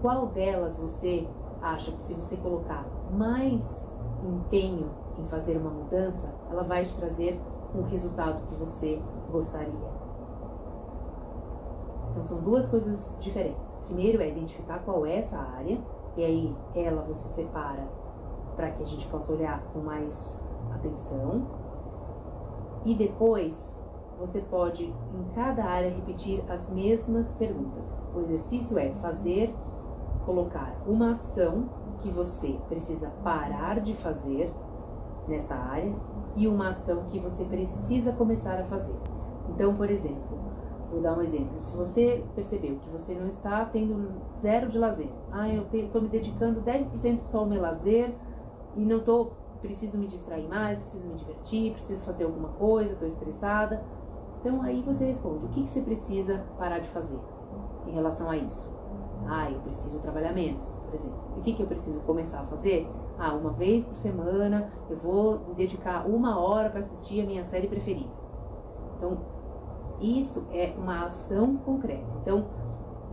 qual 0.00 0.26
delas 0.26 0.76
você 0.76 1.28
acha 1.60 1.92
que 1.92 2.02
se 2.02 2.14
você 2.14 2.36
colocar 2.36 2.86
mais 3.12 3.92
empenho 4.24 4.90
em 5.18 5.24
fazer 5.26 5.56
uma 5.56 5.70
mudança, 5.70 6.32
ela 6.50 6.62
vai 6.62 6.84
te 6.84 6.96
trazer 6.96 7.40
um 7.74 7.82
resultado 7.82 8.46
que 8.48 8.54
você 8.54 9.00
gostaria. 9.30 10.07
Então 12.18 12.26
são 12.26 12.40
duas 12.40 12.68
coisas 12.68 13.16
diferentes. 13.20 13.78
Primeiro 13.84 14.20
é 14.20 14.28
identificar 14.28 14.80
qual 14.80 15.06
é 15.06 15.18
essa 15.18 15.38
área 15.38 15.78
e 16.16 16.24
aí 16.24 16.56
ela 16.74 17.02
você 17.02 17.28
separa 17.28 17.86
para 18.56 18.72
que 18.72 18.82
a 18.82 18.86
gente 18.86 19.06
possa 19.06 19.32
olhar 19.32 19.62
com 19.72 19.78
mais 19.78 20.44
atenção. 20.74 21.46
E 22.84 22.92
depois 22.92 23.80
você 24.18 24.40
pode 24.40 24.84
em 24.84 25.24
cada 25.32 25.64
área 25.64 25.90
repetir 25.90 26.42
as 26.50 26.68
mesmas 26.68 27.36
perguntas. 27.36 27.94
O 28.12 28.18
exercício 28.22 28.76
é 28.80 28.90
fazer, 28.94 29.54
colocar 30.26 30.74
uma 30.88 31.12
ação 31.12 31.68
que 32.00 32.10
você 32.10 32.58
precisa 32.68 33.10
parar 33.22 33.78
de 33.78 33.94
fazer 33.94 34.52
nesta 35.28 35.54
área 35.54 35.94
e 36.34 36.48
uma 36.48 36.70
ação 36.70 37.04
que 37.10 37.20
você 37.20 37.44
precisa 37.44 38.10
começar 38.10 38.58
a 38.58 38.64
fazer. 38.64 38.96
Então, 39.50 39.76
por 39.76 39.88
exemplo, 39.88 40.27
Vou 40.90 41.02
dar 41.02 41.16
um 41.16 41.22
exemplo. 41.22 41.60
Se 41.60 41.76
você 41.76 42.24
percebeu 42.34 42.76
que 42.76 42.88
você 42.88 43.14
não 43.14 43.28
está 43.28 43.64
tendo 43.66 44.10
zero 44.34 44.68
de 44.68 44.78
lazer, 44.78 45.10
ah, 45.30 45.48
eu 45.48 45.66
estou 45.72 46.00
me 46.00 46.08
dedicando 46.08 46.62
10% 46.62 47.24
só 47.24 47.40
ao 47.40 47.46
meu 47.46 47.60
lazer 47.60 48.14
e 48.74 48.84
não 48.84 48.98
estou, 48.98 49.32
preciso 49.60 49.98
me 49.98 50.06
distrair 50.06 50.48
mais, 50.48 50.78
preciso 50.78 51.06
me 51.06 51.16
divertir, 51.16 51.72
preciso 51.72 52.04
fazer 52.04 52.24
alguma 52.24 52.48
coisa, 52.50 52.94
estou 52.94 53.06
estressada. 53.06 53.84
Então 54.40 54.62
aí 54.62 54.82
você 54.82 55.06
responde, 55.06 55.44
o 55.44 55.48
que, 55.48 55.64
que 55.64 55.70
você 55.70 55.82
precisa 55.82 56.44
parar 56.58 56.78
de 56.78 56.88
fazer 56.88 57.18
em 57.86 57.92
relação 57.92 58.30
a 58.30 58.36
isso? 58.36 58.72
Ah, 59.26 59.50
eu 59.50 59.60
preciso 59.60 59.98
trabalhar 59.98 60.32
menos, 60.32 60.68
por 60.86 60.94
exemplo. 60.94 61.18
O 61.36 61.42
que, 61.42 61.52
que 61.52 61.62
eu 61.62 61.66
preciso 61.66 62.00
começar 62.00 62.40
a 62.40 62.46
fazer? 62.46 62.88
Ah, 63.18 63.34
uma 63.34 63.50
vez 63.50 63.84
por 63.84 63.94
semana 63.94 64.72
eu 64.88 64.96
vou 64.96 65.40
me 65.40 65.54
dedicar 65.54 66.08
uma 66.08 66.38
hora 66.38 66.70
para 66.70 66.80
assistir 66.80 67.20
a 67.20 67.26
minha 67.26 67.44
série 67.44 67.66
preferida. 67.66 68.10
Então, 68.96 69.18
isso 70.00 70.46
é 70.52 70.74
uma 70.76 71.04
ação 71.04 71.56
concreta. 71.56 72.06
Então, 72.22 72.46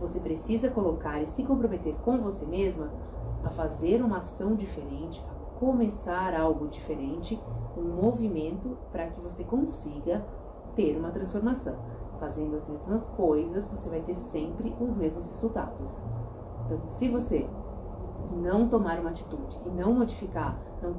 você 0.00 0.20
precisa 0.20 0.70
colocar 0.70 1.20
e 1.20 1.26
se 1.26 1.42
comprometer 1.42 1.94
com 2.04 2.18
você 2.18 2.44
mesma 2.44 2.90
a 3.44 3.50
fazer 3.50 4.02
uma 4.02 4.18
ação 4.18 4.54
diferente, 4.54 5.24
a 5.30 5.58
começar 5.58 6.34
algo 6.38 6.68
diferente, 6.68 7.40
um 7.76 8.02
movimento 8.02 8.76
para 8.92 9.06
que 9.06 9.20
você 9.20 9.44
consiga 9.44 10.24
ter 10.74 10.96
uma 10.96 11.10
transformação. 11.10 11.76
Fazendo 12.18 12.56
as 12.56 12.68
mesmas 12.68 13.08
coisas, 13.10 13.68
você 13.68 13.90
vai 13.90 14.00
ter 14.00 14.14
sempre 14.14 14.74
os 14.80 14.96
mesmos 14.96 15.30
resultados. 15.30 16.00
Então, 16.64 16.80
se 16.88 17.08
você 17.08 17.48
não 18.32 18.68
tomar 18.68 18.98
uma 18.98 19.10
atitude 19.10 19.60
e 19.64 19.68
não 19.70 19.92
modificar, 19.92 20.58
não, 20.82 20.94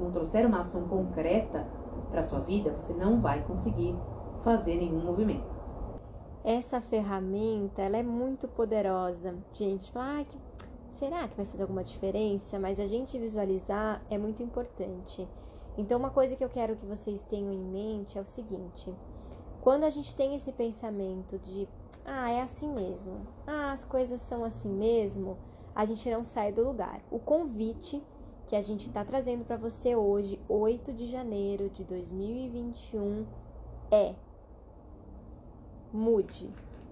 não 0.00 0.10
trouxer 0.10 0.46
uma 0.46 0.60
ação 0.60 0.88
concreta 0.88 1.66
para 2.10 2.22
sua 2.22 2.40
vida, 2.40 2.72
você 2.78 2.92
não 2.94 3.20
vai 3.20 3.42
conseguir 3.42 3.96
fazer 4.42 4.76
nenhum 4.76 5.04
movimento. 5.04 5.60
Essa 6.42 6.80
ferramenta, 6.80 7.82
ela 7.82 7.98
é 7.98 8.02
muito 8.02 8.48
poderosa. 8.48 9.34
Gente, 9.52 9.92
fala, 9.92 10.20
ah, 10.20 10.24
que, 10.24 10.38
será 10.90 11.28
que 11.28 11.36
vai 11.36 11.46
fazer 11.46 11.62
alguma 11.62 11.84
diferença? 11.84 12.58
Mas 12.58 12.80
a 12.80 12.86
gente 12.86 13.18
visualizar 13.18 14.02
é 14.08 14.16
muito 14.16 14.42
importante. 14.42 15.28
Então, 15.76 15.98
uma 15.98 16.10
coisa 16.10 16.34
que 16.36 16.44
eu 16.44 16.48
quero 16.48 16.76
que 16.76 16.86
vocês 16.86 17.22
tenham 17.22 17.52
em 17.52 17.62
mente 17.62 18.18
é 18.18 18.20
o 18.20 18.26
seguinte: 18.26 18.94
quando 19.60 19.84
a 19.84 19.90
gente 19.90 20.14
tem 20.14 20.34
esse 20.34 20.52
pensamento 20.52 21.38
de, 21.38 21.68
ah, 22.04 22.30
é 22.30 22.40
assim 22.40 22.72
mesmo, 22.72 23.26
ah, 23.46 23.70
as 23.72 23.84
coisas 23.84 24.20
são 24.20 24.44
assim 24.44 24.70
mesmo, 24.70 25.36
a 25.74 25.84
gente 25.84 26.10
não 26.10 26.24
sai 26.24 26.52
do 26.52 26.64
lugar. 26.64 27.00
O 27.10 27.18
convite 27.18 28.02
que 28.48 28.56
a 28.56 28.62
gente 28.62 28.88
está 28.88 29.04
trazendo 29.04 29.44
para 29.44 29.56
você 29.56 29.94
hoje, 29.94 30.40
8 30.48 30.92
de 30.92 31.06
janeiro 31.06 31.70
de 31.70 31.84
2021, 31.84 33.24
é 33.90 34.14
mude. 35.92 36.50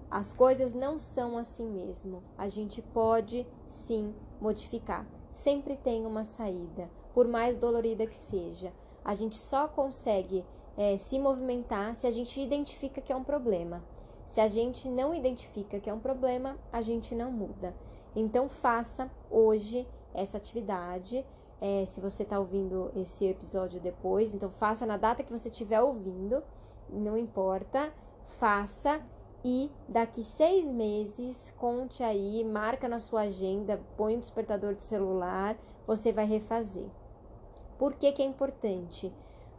As 0.09 0.33
coisas 0.33 0.73
não 0.73 0.97
são 0.97 1.37
assim 1.37 1.69
mesmo. 1.69 2.23
A 2.37 2.49
gente 2.49 2.81
pode 2.81 3.45
sim 3.69 4.13
modificar. 4.41 5.05
Sempre 5.31 5.77
tem 5.77 6.05
uma 6.05 6.23
saída, 6.23 6.89
por 7.13 7.27
mais 7.27 7.57
dolorida 7.57 8.07
que 8.07 8.15
seja. 8.15 8.73
A 9.05 9.13
gente 9.13 9.35
só 9.37 9.67
consegue 9.67 10.43
é, 10.75 10.97
se 10.97 11.19
movimentar 11.19 11.93
se 11.93 12.07
a 12.07 12.11
gente 12.11 12.41
identifica 12.41 13.01
que 13.01 13.11
é 13.11 13.15
um 13.15 13.23
problema. 13.23 13.83
Se 14.25 14.41
a 14.41 14.47
gente 14.47 14.89
não 14.89 15.13
identifica 15.13 15.79
que 15.79 15.89
é 15.89 15.93
um 15.93 15.99
problema, 15.99 16.57
a 16.71 16.81
gente 16.81 17.13
não 17.15 17.31
muda. 17.31 17.75
Então 18.15 18.49
faça 18.49 19.09
hoje 19.29 19.87
essa 20.13 20.37
atividade. 20.37 21.25
É, 21.61 21.85
se 21.85 21.99
você 21.99 22.23
está 22.23 22.39
ouvindo 22.39 22.91
esse 22.95 23.25
episódio 23.25 23.79
depois, 23.79 24.33
então 24.33 24.49
faça 24.49 24.85
na 24.85 24.97
data 24.97 25.23
que 25.23 25.31
você 25.31 25.49
estiver 25.49 25.81
ouvindo, 25.81 26.41
não 26.89 27.17
importa 27.17 27.93
faça 28.37 29.01
e 29.43 29.71
daqui 29.87 30.23
seis 30.23 30.67
meses, 30.67 31.53
conte 31.57 32.03
aí, 32.03 32.43
marca 32.43 32.87
na 32.87 32.99
sua 32.99 33.21
agenda, 33.21 33.79
põe 33.95 34.15
o 34.15 34.19
despertador 34.19 34.75
do 34.75 34.83
celular, 34.83 35.57
você 35.87 36.11
vai 36.11 36.25
refazer. 36.25 36.87
Por 37.77 37.93
que, 37.93 38.11
que 38.11 38.21
é 38.21 38.25
importante? 38.25 39.13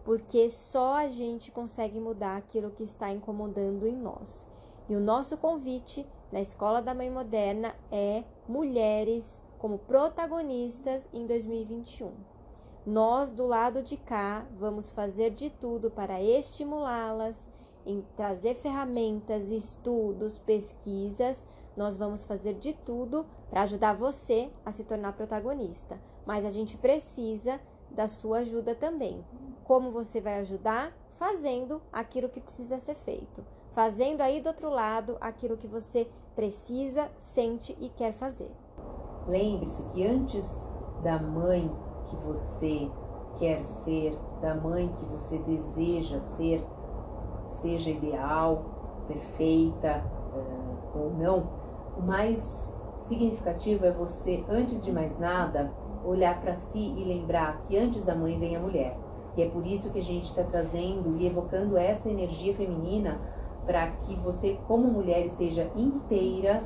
Porque 0.04 0.50
só 0.50 0.96
a 0.96 1.08
gente 1.08 1.50
consegue 1.50 1.98
mudar 1.98 2.36
aquilo 2.36 2.70
que 2.70 2.82
está 2.82 3.10
incomodando 3.10 3.86
em 3.86 3.96
nós. 3.96 4.46
E 4.88 4.94
o 4.94 5.00
nosso 5.00 5.36
convite 5.38 6.06
na 6.30 6.40
Escola 6.40 6.82
da 6.82 6.94
Mãe 6.94 7.10
Moderna 7.10 7.74
é 7.90 8.24
mulheres 8.46 9.42
como 9.58 9.78
protagonistas 9.78 11.08
em 11.12 11.26
2021. 11.26 12.12
Nós, 12.84 13.30
do 13.30 13.46
lado 13.46 13.82
de 13.82 13.96
cá, 13.96 14.46
vamos 14.58 14.90
fazer 14.90 15.30
de 15.30 15.50
tudo 15.50 15.90
para 15.90 16.22
estimulá-las 16.22 17.48
em 17.90 18.04
trazer 18.16 18.54
ferramentas, 18.54 19.50
estudos, 19.50 20.38
pesquisas. 20.38 21.44
Nós 21.76 21.96
vamos 21.96 22.24
fazer 22.24 22.54
de 22.54 22.72
tudo 22.72 23.26
para 23.48 23.62
ajudar 23.62 23.94
você 23.94 24.50
a 24.64 24.72
se 24.72 24.84
tornar 24.84 25.12
protagonista, 25.12 25.98
mas 26.24 26.44
a 26.44 26.50
gente 26.50 26.76
precisa 26.76 27.60
da 27.90 28.06
sua 28.06 28.38
ajuda 28.38 28.74
também. 28.74 29.24
Como 29.64 29.90
você 29.90 30.20
vai 30.20 30.38
ajudar? 30.40 30.92
Fazendo 31.12 31.82
aquilo 31.92 32.28
que 32.28 32.40
precisa 32.40 32.78
ser 32.78 32.94
feito, 32.94 33.44
fazendo 33.72 34.20
aí 34.22 34.40
do 34.40 34.48
outro 34.48 34.70
lado 34.70 35.18
aquilo 35.20 35.56
que 35.56 35.66
você 35.66 36.08
precisa, 36.34 37.10
sente 37.18 37.76
e 37.78 37.88
quer 37.90 38.12
fazer. 38.12 38.50
Lembre-se 39.26 39.82
que 39.90 40.06
antes 40.06 40.74
da 41.02 41.18
mãe 41.18 41.70
que 42.06 42.16
você 42.16 42.90
quer 43.38 43.62
ser, 43.62 44.16
da 44.40 44.54
mãe 44.54 44.88
que 44.98 45.04
você 45.06 45.38
deseja 45.38 46.20
ser, 46.20 46.64
seja 47.50 47.90
ideal, 47.90 48.64
perfeita 49.06 50.04
uh, 50.34 50.98
ou 50.98 51.10
não, 51.10 51.48
o 51.98 52.02
mais 52.02 52.76
significativo 53.00 53.84
é 53.86 53.92
você, 53.92 54.44
antes 54.48 54.84
de 54.84 54.92
mais 54.92 55.18
nada, 55.18 55.72
olhar 56.04 56.40
para 56.40 56.54
si 56.54 56.94
e 56.96 57.04
lembrar 57.04 57.60
que 57.62 57.76
antes 57.76 58.04
da 58.04 58.14
mãe 58.14 58.38
vem 58.38 58.56
a 58.56 58.60
mulher. 58.60 58.96
E 59.36 59.42
é 59.42 59.48
por 59.48 59.66
isso 59.66 59.90
que 59.90 59.98
a 59.98 60.02
gente 60.02 60.24
está 60.24 60.42
trazendo 60.42 61.16
e 61.18 61.26
evocando 61.26 61.76
essa 61.76 62.08
energia 62.08 62.54
feminina 62.54 63.20
para 63.66 63.86
que 63.88 64.14
você, 64.16 64.58
como 64.66 64.88
mulher, 64.88 65.24
esteja 65.26 65.70
inteira 65.76 66.62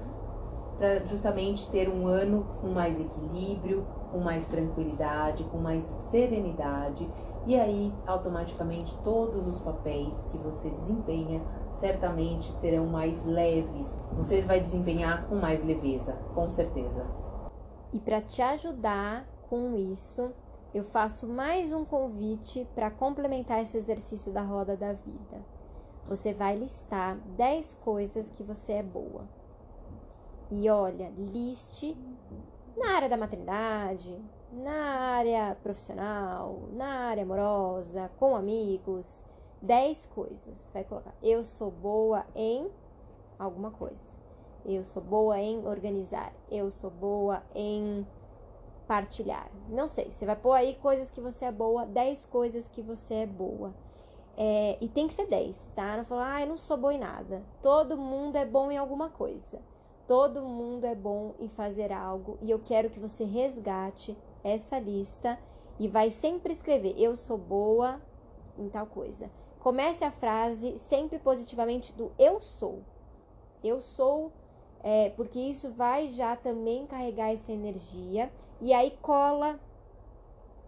para 0.78 1.04
justamente 1.04 1.68
ter 1.70 1.88
um 1.88 2.06
ano 2.06 2.46
com 2.60 2.68
mais 2.68 3.00
equilíbrio, 3.00 3.86
com 4.10 4.18
mais 4.18 4.46
tranquilidade, 4.46 5.44
com 5.44 5.58
mais 5.58 5.84
serenidade. 5.84 7.08
E 7.46 7.60
aí, 7.60 7.92
automaticamente, 8.06 8.96
todos 9.04 9.46
os 9.46 9.60
papéis 9.60 10.28
que 10.28 10.38
você 10.38 10.70
desempenha 10.70 11.42
certamente 11.72 12.50
serão 12.50 12.86
mais 12.86 13.26
leves. 13.26 13.98
Você 14.12 14.40
vai 14.40 14.60
desempenhar 14.60 15.26
com 15.28 15.34
mais 15.34 15.62
leveza, 15.62 16.14
com 16.34 16.50
certeza. 16.50 17.06
E 17.92 17.98
para 17.98 18.22
te 18.22 18.40
ajudar 18.40 19.26
com 19.50 19.76
isso, 19.76 20.32
eu 20.72 20.82
faço 20.82 21.26
mais 21.26 21.70
um 21.70 21.84
convite 21.84 22.66
para 22.74 22.90
complementar 22.90 23.60
esse 23.60 23.76
exercício 23.76 24.32
da 24.32 24.42
roda 24.42 24.74
da 24.74 24.94
vida. 24.94 25.44
Você 26.08 26.32
vai 26.32 26.56
listar 26.56 27.16
10 27.36 27.74
coisas 27.84 28.30
que 28.30 28.42
você 28.42 28.74
é 28.74 28.82
boa. 28.82 29.28
E 30.50 30.68
olha, 30.70 31.12
liste 31.16 31.96
na 32.76 32.96
área 32.96 33.08
da 33.08 33.16
maternidade, 33.16 34.18
na 34.54 35.16
área 35.16 35.56
profissional, 35.62 36.62
na 36.72 37.08
área 37.08 37.22
amorosa, 37.22 38.10
com 38.18 38.36
amigos, 38.36 39.22
10 39.60 40.06
coisas. 40.06 40.70
Vai 40.72 40.84
colocar: 40.84 41.14
eu 41.22 41.42
sou 41.42 41.70
boa 41.70 42.24
em 42.34 42.70
alguma 43.38 43.70
coisa. 43.70 44.16
Eu 44.64 44.82
sou 44.82 45.02
boa 45.02 45.38
em 45.38 45.66
organizar. 45.66 46.32
Eu 46.50 46.70
sou 46.70 46.90
boa 46.90 47.42
em 47.54 48.06
partilhar. 48.86 49.50
Não 49.68 49.88
sei, 49.88 50.12
você 50.12 50.26
vai 50.26 50.36
pôr 50.36 50.52
aí 50.52 50.74
coisas 50.76 51.10
que 51.10 51.20
você 51.20 51.46
é 51.46 51.52
boa, 51.52 51.86
10 51.86 52.26
coisas 52.26 52.68
que 52.68 52.82
você 52.82 53.14
é 53.14 53.26
boa. 53.26 53.74
É, 54.36 54.76
e 54.80 54.88
tem 54.88 55.06
que 55.06 55.14
ser 55.14 55.26
10, 55.26 55.72
tá? 55.76 55.96
Não 55.96 56.04
falar, 56.04 56.34
ah, 56.34 56.40
eu 56.42 56.48
não 56.48 56.56
sou 56.56 56.76
boa 56.76 56.92
em 56.92 56.98
nada. 56.98 57.42
Todo 57.62 57.96
mundo 57.96 58.36
é 58.36 58.44
bom 58.44 58.70
em 58.70 58.76
alguma 58.76 59.08
coisa. 59.08 59.60
Todo 60.06 60.42
mundo 60.42 60.84
é 60.84 60.94
bom 60.94 61.34
em 61.38 61.48
fazer 61.48 61.90
algo 61.90 62.36
e 62.42 62.50
eu 62.50 62.58
quero 62.58 62.90
que 62.90 63.00
você 63.00 63.24
resgate 63.24 64.16
essa 64.44 64.78
lista 64.78 65.38
e 65.78 65.88
vai 65.88 66.10
sempre 66.10 66.52
escrever: 66.52 66.94
eu 66.96 67.16
sou 67.16 67.38
boa 67.38 68.00
em 68.58 68.68
tal 68.68 68.86
coisa. 68.86 69.30
Comece 69.58 70.04
a 70.04 70.10
frase 70.10 70.78
sempre 70.78 71.18
positivamente 71.18 71.92
do 71.94 72.12
eu 72.18 72.40
sou. 72.40 72.82
Eu 73.62 73.80
sou, 73.80 74.30
é, 74.82 75.08
porque 75.10 75.40
isso 75.40 75.72
vai 75.72 76.08
já 76.08 76.36
também 76.36 76.86
carregar 76.86 77.32
essa 77.32 77.50
energia 77.50 78.30
e 78.60 78.74
aí 78.74 78.96
cola 79.00 79.58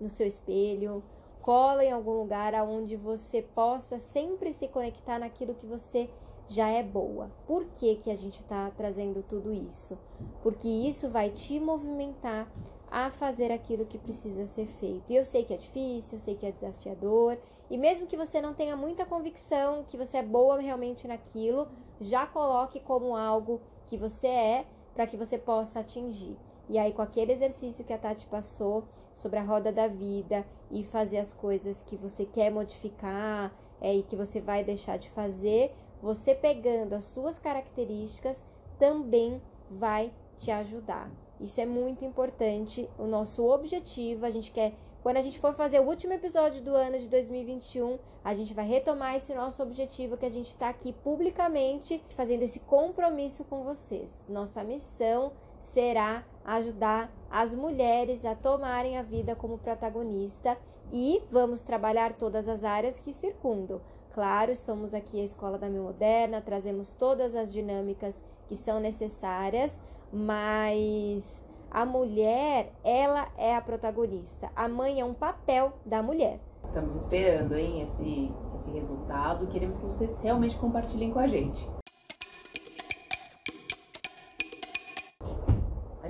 no 0.01 0.09
seu 0.09 0.27
espelho, 0.27 1.05
cola 1.43 1.85
em 1.85 1.93
algum 1.93 2.13
lugar 2.13 2.55
aonde 2.55 2.97
você 2.97 3.43
possa 3.43 3.99
sempre 3.99 4.51
se 4.51 4.67
conectar 4.67 5.19
naquilo 5.19 5.55
que 5.55 5.67
você 5.67 6.09
já 6.49 6.69
é 6.69 6.83
boa. 6.83 7.31
Por 7.47 7.65
que, 7.67 7.97
que 7.97 8.11
a 8.11 8.17
gente 8.17 8.41
está 8.41 8.71
trazendo 8.77 9.23
tudo 9.23 9.53
isso? 9.53 9.99
Porque 10.43 10.69
isso 10.69 11.11
vai 11.11 11.31
te 11.31 11.61
movimentar 11.61 12.51
a 12.97 13.11
fazer 13.11 13.53
aquilo 13.53 13.85
que 13.85 13.99
precisa 13.99 14.47
ser 14.47 14.65
feito. 14.69 15.05
E 15.13 15.17
eu 15.17 15.23
sei 15.23 15.45
que 15.45 15.53
é 15.53 15.59
difícil, 15.59 16.17
eu 16.17 16.19
sei 16.19 16.35
que 16.35 16.47
é 16.47 16.51
desafiador, 16.51 17.37
e 17.69 17.77
mesmo 17.77 18.07
que 18.07 18.17
você 18.17 18.41
não 18.41 18.55
tenha 18.55 18.75
muita 18.75 19.05
convicção 19.05 19.85
que 19.87 19.99
você 19.99 20.17
é 20.17 20.23
boa 20.23 20.59
realmente 20.59 21.07
naquilo, 21.07 21.69
já 22.01 22.27
coloque 22.27 22.81
como 22.81 23.15
algo 23.15 23.61
que 23.85 23.99
você 23.99 24.29
é 24.29 24.65
para 24.95 25.07
que 25.07 25.15
você 25.15 25.37
possa 25.37 25.81
atingir. 25.81 26.39
E 26.71 26.79
aí, 26.79 26.91
com 26.91 27.03
aquele 27.03 27.33
exercício 27.33 27.85
que 27.85 27.93
a 27.93 27.99
Tati 27.99 28.27
passou 28.29 28.85
sobre 29.15 29.39
a 29.39 29.43
roda 29.43 29.71
da 29.71 29.89
vida 29.89 30.47
e 30.71 30.83
fazer 30.83 31.19
as 31.19 31.35
coisas 31.35 31.83
que 31.83 31.97
você 31.97 32.25
quer 32.25 32.51
modificar 32.51 33.55
é, 33.79 33.95
e 33.95 34.05
que 34.05 34.17
você 34.17 34.41
vai 34.41 34.65
deixar 34.65 34.97
de 34.97 35.11
fazer, 35.11 35.71
você 36.01 36.35
pegando 36.35 36.95
as 36.95 37.05
suas 37.05 37.39
características 37.39 38.43
também 38.79 39.43
vai 39.69 40.15
te 40.39 40.51
ajudar. 40.51 41.11
Isso 41.41 41.61
é 41.61 41.67
muito 41.67 42.05
importante. 42.05 42.89
O 42.99 43.07
nosso 43.07 43.47
objetivo, 43.47 44.25
a 44.25 44.31
gente 44.31 44.51
quer 44.51 44.75
quando 45.07 45.19
a 45.19 45.23
gente 45.23 45.39
for 45.39 45.55
fazer 45.55 45.79
o 45.79 45.85
último 45.85 46.15
episódio 46.15 46.61
do 46.61 46.75
ano 46.75 46.99
de 46.99 47.07
2021, 47.07 47.97
a 48.25 48.35
gente 48.35 48.53
vai 48.53 48.67
retomar 48.67 49.15
esse 49.15 49.33
nosso 49.37 49.63
objetivo 49.63 50.17
que 50.17 50.27
a 50.27 50.31
gente 50.31 50.49
está 50.49 50.69
aqui 50.69 50.93
publicamente 50.93 52.03
fazendo 52.17 52.43
esse 52.43 52.59
compromisso 52.59 53.45
com 53.45 53.63
vocês. 53.63 54.27
Nossa 54.29 54.65
missão 54.65 55.31
será 55.61 56.25
ajudar 56.45 57.09
as 57.31 57.55
mulheres 57.55 58.25
a 58.25 58.35
tomarem 58.35 58.99
a 58.99 59.03
vida 59.05 59.37
como 59.37 59.59
protagonista 59.59 60.59
e 60.93 61.23
vamos 61.31 61.63
trabalhar 61.63 62.15
todas 62.15 62.49
as 62.49 62.65
áreas 62.65 62.99
que 62.99 63.13
circundam. 63.13 63.81
Claro, 64.13 64.57
somos 64.57 64.93
aqui 64.93 65.21
a 65.21 65.25
Escola 65.25 65.57
da 65.57 65.69
Mãe 65.69 65.79
Moderna, 65.79 66.41
trazemos 66.41 66.93
todas 66.93 67.37
as 67.37 67.53
dinâmicas 67.53 68.21
que 68.49 68.57
são 68.57 68.81
necessárias, 68.81 69.81
mas 70.13 71.45
a 71.71 71.85
mulher, 71.85 72.73
ela 72.85 73.29
é 73.37 73.55
a 73.55 73.61
protagonista. 73.61 74.51
A 74.55 74.69
mãe 74.69 75.01
é 75.01 75.05
um 75.05 75.15
papel 75.15 75.75
da 75.85 76.03
mulher. 76.03 76.41
Estamos 76.63 76.97
esperando, 76.97 77.57
hein, 77.57 77.83
esse, 77.83 78.33
esse 78.57 78.71
resultado. 78.73 79.47
Queremos 79.47 79.79
que 79.79 79.87
vocês 79.87 80.19
realmente 80.19 80.57
compartilhem 80.57 81.13
com 81.13 81.19
a 81.19 81.29
gente. 81.29 81.69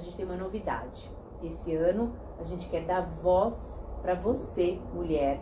gente 0.06 0.16
tem 0.16 0.26
uma 0.26 0.37
novidade. 0.37 1.11
Esse 1.42 1.74
ano 1.74 2.14
a 2.40 2.44
gente 2.44 2.68
quer 2.68 2.85
dar 2.87 3.02
voz 3.02 3.82
para 4.00 4.14
você, 4.14 4.78
mulher, 4.94 5.40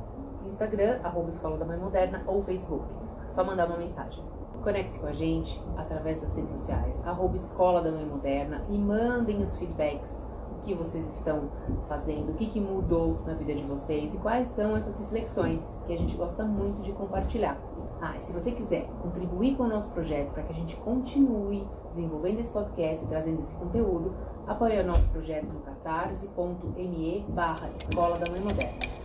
Instagram, 0.46 1.00
arroba 1.04 1.30
Escola 1.30 1.58
da 1.58 1.66
Mãe 1.66 1.78
Moderna, 1.78 2.24
ou 2.28 2.44
Facebook. 2.44 2.86
Só 3.30 3.44
mandar 3.44 3.68
uma 3.68 3.78
mensagem. 3.78 4.24
Conecte-se 4.62 5.00
com 5.00 5.08
a 5.08 5.14
gente 5.14 5.62
através 5.78 6.22
das 6.22 6.36
redes 6.36 6.54
sociais, 6.54 7.06
arroba 7.06 7.36
Escola 7.36 7.82
da 7.82 7.92
Mãe 7.92 8.06
Moderna, 8.06 8.64
e 8.70 8.78
mandem 8.78 9.42
os 9.42 9.58
feedbacks, 9.58 10.24
que 10.64 10.74
vocês 10.74 11.08
estão 11.10 11.50
fazendo, 11.88 12.32
o 12.32 12.34
que, 12.36 12.48
que 12.48 12.60
mudou 12.60 13.18
na 13.26 13.34
vida 13.34 13.54
de 13.54 13.64
vocês 13.64 14.14
e 14.14 14.18
quais 14.18 14.50
são 14.50 14.76
essas 14.76 14.98
reflexões 15.00 15.80
que 15.86 15.94
a 15.94 15.98
gente 15.98 16.16
gosta 16.16 16.44
muito 16.44 16.82
de 16.82 16.92
compartilhar. 16.94 17.58
Ah, 18.02 18.18
e 18.18 18.22
se 18.22 18.34
você 18.34 18.52
quiser 18.52 18.88
contribuir 19.02 19.56
com 19.56 19.64
o 19.64 19.68
nosso 19.68 19.90
projeto 19.92 20.32
para 20.34 20.44
que 20.44 20.52
a 20.52 20.56
gente 20.56 20.76
continue 20.78 21.66
desenvolvendo 21.90 22.40
esse 22.40 22.52
podcast 22.52 23.06
e 23.06 23.08
trazendo 23.08 23.40
esse 23.40 23.54
conteúdo, 23.56 24.14
apoie 24.48 24.80
o 24.80 24.86
nosso 24.86 25.08
projeto 25.10 25.46
no 25.46 25.62
catarse.me 25.62 27.26
barra 27.30 27.70
Escola 27.80 28.18
da 28.18 28.30
Mãe 28.30 28.42
Moderna. 28.42 29.03